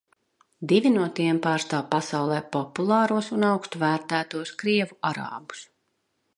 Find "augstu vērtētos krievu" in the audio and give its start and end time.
3.53-5.01